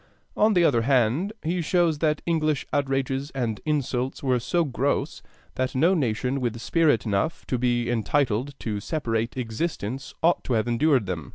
On 0.35 0.55
the 0.55 0.63
other 0.63 0.81
hand, 0.81 1.31
he 1.43 1.61
shows 1.61 1.99
that 1.99 2.23
English 2.25 2.65
outrages 2.73 3.29
and 3.35 3.61
insults 3.67 4.23
were 4.23 4.39
so 4.39 4.63
gross 4.65 5.21
that 5.53 5.75
no 5.75 5.93
nation 5.93 6.41
with 6.41 6.59
spirit 6.59 7.05
enough 7.05 7.45
to 7.45 7.59
be 7.59 7.87
entitled 7.87 8.55
to 8.61 8.79
separate 8.79 9.37
existence 9.37 10.15
ought 10.23 10.43
to 10.45 10.53
have 10.53 10.67
endured 10.67 11.05
them. 11.05 11.29